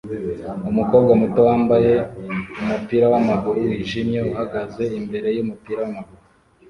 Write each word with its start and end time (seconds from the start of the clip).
Umukobwa 0.69 1.11
muto 1.21 1.39
wambaye 1.49 1.93
umupira 2.61 3.05
wamaguru 3.13 3.57
wijimye 3.69 4.19
uhagaze 4.31 4.83
imbere 4.99 5.27
yumupira 5.35 5.79
wamaguru 5.83 6.21